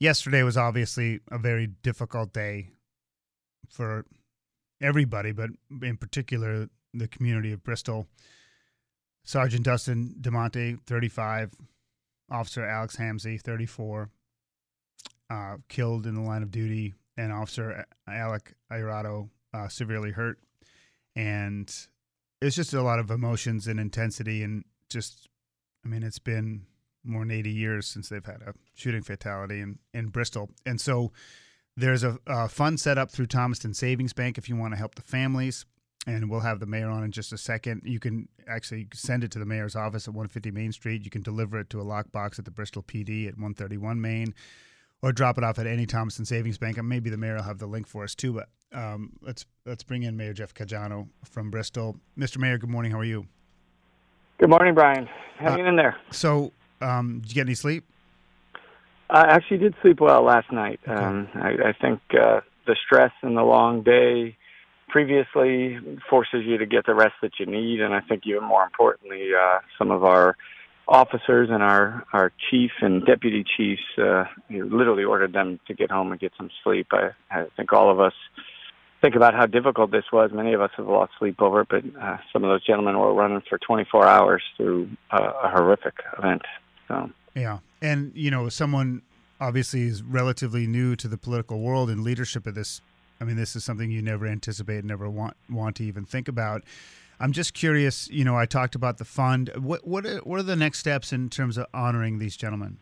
[0.00, 2.70] Yesterday was obviously a very difficult day
[3.68, 4.06] for
[4.80, 5.50] everybody, but
[5.82, 8.06] in particular the community of Bristol.
[9.24, 11.52] Sergeant Dustin DeMonte, 35,
[12.30, 14.08] Officer Alex Hamzy, 34,
[15.28, 20.38] uh, killed in the line of duty, and Officer Alec Iurato uh, severely hurt.
[21.14, 21.70] And
[22.40, 25.28] it's just a lot of emotions and intensity, and just,
[25.84, 26.62] I mean, it's been
[27.04, 30.50] more than 80 years since they've had a shooting fatality in, in Bristol.
[30.66, 31.12] And so
[31.76, 34.94] there's a, a fund set up through Thomaston Savings Bank if you want to help
[34.94, 35.64] the families
[36.06, 37.82] and we'll have the mayor on in just a second.
[37.84, 41.04] You can actually send it to the mayor's office at 150 Main Street.
[41.04, 44.34] You can deliver it to a lockbox at the Bristol PD at 131 Main,
[45.02, 46.78] or drop it off at any Thomaston Savings Bank.
[46.78, 48.32] And maybe the mayor will have the link for us too.
[48.32, 51.96] But um, let's let's bring in Mayor Jeff Caggiano from Bristol.
[52.18, 52.38] Mr.
[52.38, 52.92] Mayor, good morning.
[52.92, 53.26] How are you?
[54.38, 55.06] Good morning, Brian.
[55.38, 55.96] Hanging uh, in there.
[56.10, 57.84] So, um, did you get any sleep?
[59.08, 60.80] I actually did sleep well last night.
[60.86, 60.92] Okay.
[60.92, 64.36] Um, I, I think uh, the stress and the long day
[64.88, 65.78] previously
[66.08, 67.80] forces you to get the rest that you need.
[67.80, 70.36] And I think even more importantly, uh, some of our
[70.86, 76.10] officers and our, our chief and deputy chiefs uh, literally ordered them to get home
[76.10, 76.88] and get some sleep.
[76.92, 78.14] I, I think all of us
[79.00, 80.30] think about how difficult this was.
[80.32, 83.14] Many of us have lost sleep over it, but uh, some of those gentlemen were
[83.14, 86.42] running for 24 hours through uh, a horrific event.
[86.90, 89.02] So yeah, and you know, someone
[89.40, 92.82] obviously is relatively new to the political world and leadership of this
[93.20, 96.62] I mean, this is something you never anticipate, never want want to even think about.
[97.18, 98.08] I'm just curious.
[98.08, 99.50] You know, I talked about the fund.
[99.56, 102.78] What what are, what are the next steps in terms of honoring these gentlemen?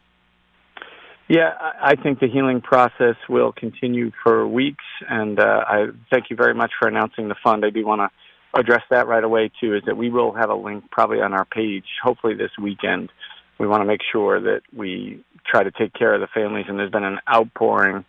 [1.28, 1.52] Yeah,
[1.82, 6.54] I think the healing process will continue for weeks, and uh, I thank you very
[6.54, 7.66] much for announcing the fund.
[7.66, 9.74] I do want to address that right away too.
[9.74, 13.10] Is that we will have a link probably on our page, hopefully this weekend.
[13.58, 16.78] We want to make sure that we try to take care of the families, and
[16.78, 18.04] there's been an outpouring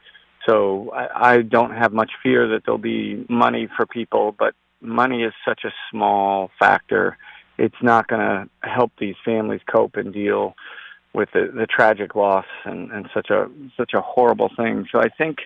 [0.47, 5.23] so I, I don't have much fear that there'll be money for people, but money
[5.23, 7.17] is such a small factor.
[7.57, 10.55] It's not going to help these families cope and deal
[11.13, 14.87] with the, the tragic loss and, and such a such a horrible thing.
[14.91, 15.39] So I think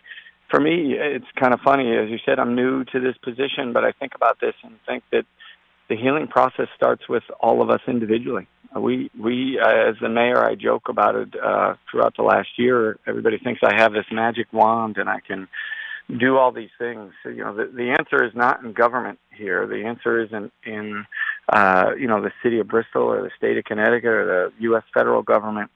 [0.49, 1.95] for me, it's kind of funny.
[1.95, 5.03] As you said, I'm new to this position, but I think about this and think
[5.11, 5.25] that
[5.89, 8.47] the healing process starts with all of us individually.
[8.75, 12.97] We, we, uh, as the mayor, I joke about it uh, throughout the last year.
[13.05, 15.47] Everybody thinks I have this magic wand and I can
[16.19, 17.13] do all these things.
[17.23, 19.67] You know, the, the answer is not in government here.
[19.67, 21.05] The answer is in, in
[21.49, 24.83] uh, you know, the city of Bristol or the state of Connecticut or the U.S.
[24.93, 25.69] federal government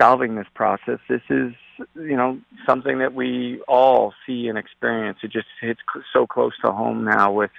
[0.00, 0.98] solving this process.
[1.08, 1.52] This is,
[1.94, 5.18] you know, something that we all see and experience.
[5.22, 5.80] It just hits
[6.12, 7.50] so close to home now with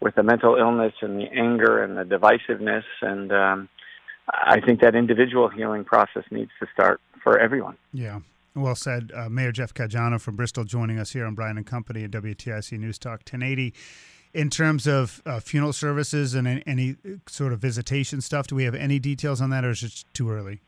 [0.00, 3.68] with the mental illness and the anger and the divisiveness and um,
[4.32, 7.76] I think that individual healing process needs to start for everyone.
[7.92, 8.20] Yeah.
[8.54, 9.12] Well said.
[9.14, 12.78] Uh, Mayor Jeff Caggiano from Bristol joining us here on Brian and Company at WTIC
[12.78, 13.74] News Talk 1080.
[14.32, 16.96] In terms of uh, funeral services and any, any
[17.26, 20.30] sort of visitation stuff, do we have any details on that or is it too
[20.30, 20.60] early?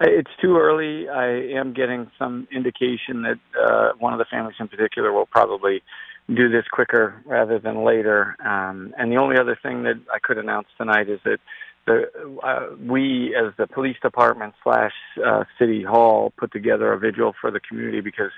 [0.00, 1.08] Uh, it's too early.
[1.08, 1.26] I
[1.56, 5.82] am getting some indication that uh, one of the families in particular will probably
[6.28, 8.36] do this quicker rather than later.
[8.44, 11.38] Um, and the only other thing that I could announce tonight is that
[11.86, 12.04] the
[12.44, 14.92] uh, we as the police department slash
[15.24, 18.30] uh, city hall put together a vigil for the community because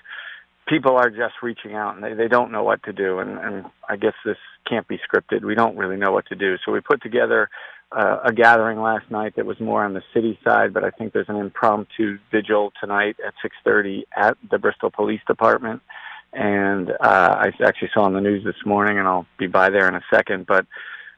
[0.66, 3.66] people are just reaching out and they, they don't know what to do and, and
[3.86, 5.44] I guess this can't be scripted.
[5.44, 6.56] We don't really know what to do.
[6.64, 7.50] So we put together
[7.92, 11.12] uh, a gathering last night that was more on the city side, but I think
[11.12, 15.82] there's an impromptu vigil tonight at 6:30 at the Bristol Police Department.
[16.34, 19.88] And uh, I actually saw on the news this morning, and I'll be by there
[19.88, 20.46] in a second.
[20.46, 20.66] But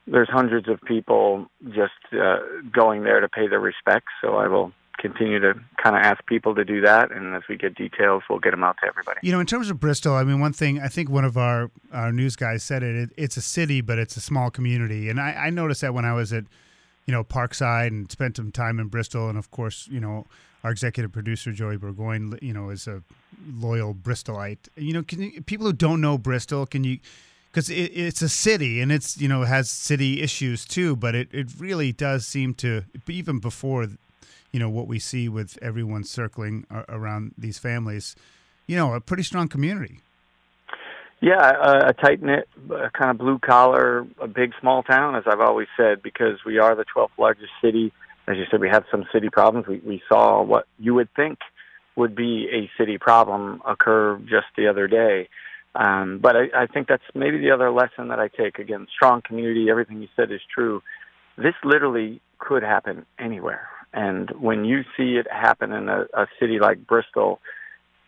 [0.06, 2.38] there's hundreds of people just uh,
[2.72, 4.12] going there to pay their respects.
[4.20, 7.56] So I will continue to kind of ask people to do that, and as we
[7.56, 9.20] get details, we'll get them out to everybody.
[9.22, 11.70] You know, in terms of Bristol, I mean, one thing I think one of our
[11.92, 12.96] our news guys said it.
[12.96, 16.04] it it's a city, but it's a small community, and I, I noticed that when
[16.04, 16.44] I was at
[17.06, 20.26] you know Parkside and spent some time in Bristol, and of course, you know.
[20.64, 23.00] Our executive producer Joey Burgoyne, you know, is a
[23.48, 24.68] loyal Bristolite.
[24.74, 26.98] You know, can you, people who don't know Bristol, can you
[27.52, 31.28] because it, it's a city and it's you know has city issues too but it,
[31.32, 33.86] it really does seem to even before
[34.50, 38.16] you know what we see with everyone circling around these families
[38.66, 40.00] you know, a pretty strong community.
[41.20, 45.40] Yeah, a, a tight knit, kind of blue collar, a big small town, as I've
[45.40, 47.92] always said, because we are the 12th largest city.
[48.28, 49.66] As you said, we have some city problems.
[49.66, 51.38] We, we saw what you would think
[51.96, 55.28] would be a city problem occur just the other day.
[55.74, 58.58] Um, but I, I think that's maybe the other lesson that I take.
[58.58, 60.82] Again, strong community, everything you said is true.
[61.36, 63.68] This literally could happen anywhere.
[63.92, 67.40] And when you see it happen in a, a city like Bristol,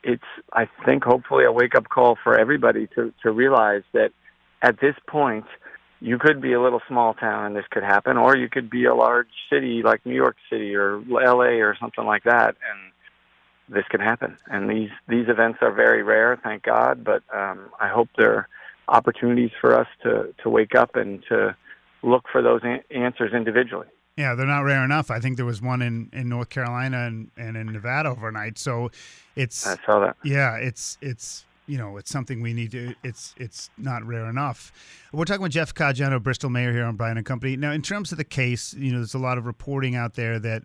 [0.02, 0.22] it's
[0.52, 4.12] I think hopefully a wake up call for everybody to to realize that
[4.62, 5.46] at this point
[6.00, 8.84] you could be a little small town and this could happen, or you could be
[8.84, 11.60] a large city like New York City or L.A.
[11.60, 12.92] or something like that, and
[13.68, 14.36] this can happen.
[14.46, 17.04] And these these events are very rare, thank God.
[17.04, 18.48] But um, I hope they're
[18.86, 21.56] opportunities for us to to wake up and to
[22.02, 23.88] look for those a- answers individually.
[24.18, 25.12] Yeah, they're not rare enough.
[25.12, 28.58] I think there was one in, in North Carolina and, and in Nevada overnight.
[28.58, 28.90] So
[29.36, 30.16] it's I saw that.
[30.24, 32.96] Yeah, it's it's you know it's something we need to.
[33.04, 34.72] It's it's not rare enough.
[35.12, 37.56] We're talking with Jeff Caggiano, Bristol Mayor here on Brian and Company.
[37.56, 40.40] Now, in terms of the case, you know, there's a lot of reporting out there
[40.40, 40.64] that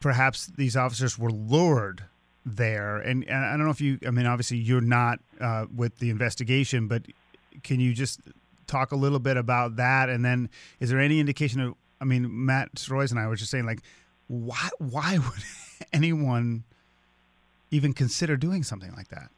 [0.00, 2.04] perhaps these officers were lured
[2.46, 3.98] there, and, and I don't know if you.
[4.06, 7.02] I mean, obviously you're not uh, with the investigation, but
[7.62, 8.20] can you just
[8.66, 10.08] talk a little bit about that?
[10.08, 10.48] And then,
[10.80, 13.80] is there any indication of I mean, Matt Royce and I were just saying, like,
[14.28, 15.42] why why would
[15.92, 16.64] anyone
[17.70, 19.30] even consider doing something like that?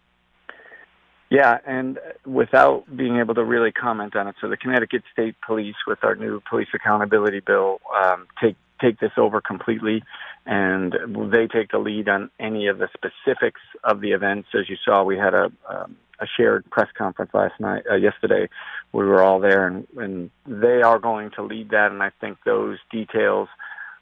[1.30, 5.76] Yeah, and without being able to really comment on it, so the Connecticut State Police,
[5.86, 10.02] with our new police accountability bill, um, take take this over completely,
[10.44, 10.92] and
[11.32, 14.48] they take the lead on any of the specifics of the events.
[14.54, 18.48] As you saw, we had a um, a shared press conference last night, uh, yesterday.
[18.92, 21.90] We were all there, and, and they are going to lead that.
[21.92, 23.48] And I think those details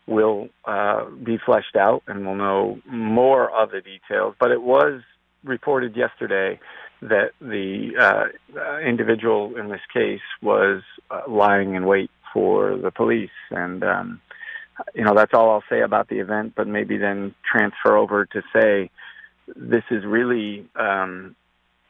[0.07, 4.35] will uh, be fleshed out, and we'll know more of the details.
[4.39, 5.03] But it was
[5.43, 6.61] reported yesterday
[7.03, 12.91] that the uh, uh, individual in this case was uh, lying in wait for the
[12.91, 14.21] police, and um,
[14.95, 16.55] you know that's all I'll say about the event.
[16.57, 18.91] But maybe then transfer over to say
[19.55, 21.37] this is really um,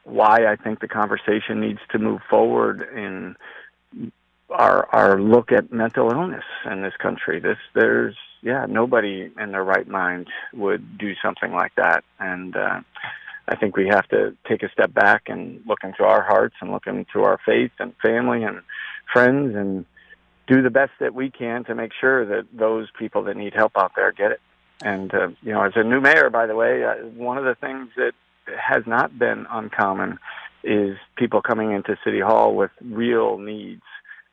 [0.05, 3.37] why I think the conversation needs to move forward in
[4.51, 7.41] our our look at mental illness in this country.
[7.41, 12.81] This there's yeah nobody in their right mind would do something like that, and uh,
[13.49, 16.71] I think we have to take a step back and look into our hearts and
[16.71, 18.61] look into our faith and family and
[19.13, 19.85] friends and
[20.47, 23.73] do the best that we can to make sure that those people that need help
[23.77, 24.41] out there get it.
[24.83, 27.55] And uh, you know, as a new mayor, by the way, uh, one of the
[27.55, 28.13] things that
[28.59, 30.19] has not been uncommon
[30.63, 33.83] is people coming into City Hall with real needs,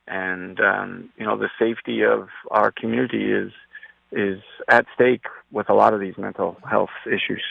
[0.08, 3.52] and um, you know the safety of our community is
[4.12, 7.44] is at stake with a lot of these mental health issues.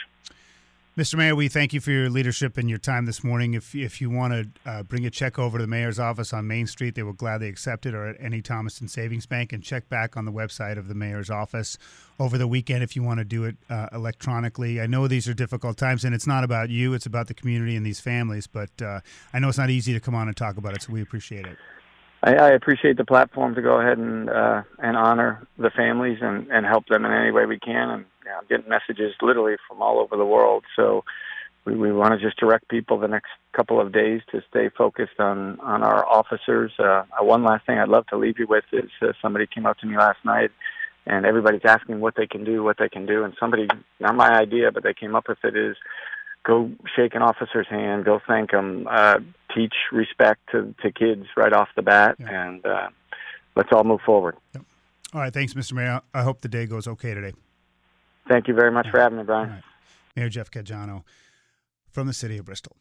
[0.97, 1.15] Mr.
[1.15, 3.53] Mayor, we thank you for your leadership and your time this morning.
[3.53, 6.47] If if you want to uh, bring a check over to the mayor's office on
[6.47, 9.87] Main Street, they will gladly accept it, or at any Thomaston Savings Bank, and check
[9.87, 11.77] back on the website of the mayor's office
[12.19, 14.81] over the weekend if you want to do it uh, electronically.
[14.81, 17.77] I know these are difficult times, and it's not about you; it's about the community
[17.77, 18.45] and these families.
[18.45, 18.99] But uh,
[19.33, 21.45] I know it's not easy to come on and talk about it, so we appreciate
[21.45, 21.57] it.
[22.21, 26.51] I, I appreciate the platform to go ahead and uh, and honor the families and,
[26.51, 27.89] and help them in any way we can.
[27.89, 30.63] And I'm getting messages literally from all over the world.
[30.75, 31.03] So
[31.65, 35.19] we, we want to just direct people the next couple of days to stay focused
[35.19, 36.71] on on our officers.
[36.79, 39.77] Uh, one last thing I'd love to leave you with is uh, somebody came up
[39.79, 40.51] to me last night.
[41.07, 43.67] And everybody's asking what they can do, what they can do, and somebody,
[43.99, 45.75] not my idea, but they came up with it is
[46.43, 49.17] go shake an officer's hand, go thank them, uh,
[49.55, 52.47] teach respect to, to kids right off the bat, yeah.
[52.47, 52.89] and uh,
[53.55, 54.35] let's all move forward.
[54.53, 54.65] Yep.
[55.13, 55.73] All right, thanks, Mr.
[55.73, 56.01] Mayor.
[56.13, 57.33] I hope the day goes okay today.
[58.27, 59.49] Thank you very much for having me, Brian.
[59.49, 59.63] Right.
[60.15, 61.03] Mayor Jeff Caggiano
[61.89, 62.75] from the city of Bristol.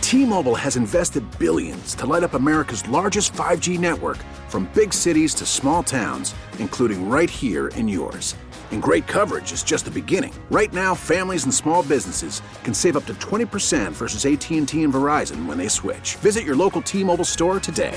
[0.00, 5.46] T-Mobile has invested billions to light up America's largest 5G network from big cities to
[5.46, 8.34] small towns, including right here in yours.
[8.72, 10.32] And great coverage is just the beginning.
[10.50, 15.46] Right now, families and small businesses can save up to 20% versus AT&T and Verizon
[15.46, 16.16] when they switch.
[16.16, 17.96] Visit your local T-Mobile store today.